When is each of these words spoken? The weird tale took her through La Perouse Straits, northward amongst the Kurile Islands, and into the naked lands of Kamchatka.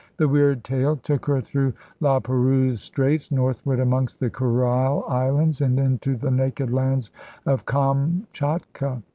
The 0.17 0.27
weird 0.27 0.63
tale 0.63 0.95
took 0.95 1.27
her 1.27 1.41
through 1.41 1.73
La 1.99 2.19
Perouse 2.19 2.81
Straits, 2.81 3.29
northward 3.29 3.79
amongst 3.79 4.19
the 4.19 4.31
Kurile 4.31 5.05
Islands, 5.07 5.61
and 5.61 5.79
into 5.79 6.15
the 6.17 6.31
naked 6.31 6.71
lands 6.71 7.11
of 7.45 7.67
Kamchatka. 7.67 9.03